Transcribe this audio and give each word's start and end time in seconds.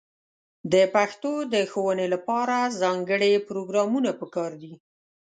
د 0.73 0.75
پښتو 0.95 1.33
د 1.53 1.55
ښوونې 1.71 2.05
لپاره 2.13 2.57
ځانګړې 2.81 3.33
پروګرامونه 3.47 4.11
په 4.19 4.25
کار 4.35 4.51
دي. 4.61 4.73